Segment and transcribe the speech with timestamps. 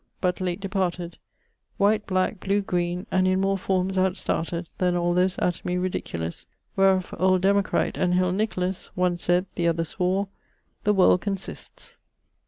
[0.19, 1.19] but late departed;
[1.77, 6.47] White, black, blew, greene; and in more formes out started Than all those Atomi ridiculous
[6.75, 10.27] Wherof old Democrite and Hill Nicholas, One sayd, the other swore,
[10.85, 11.99] the world consists.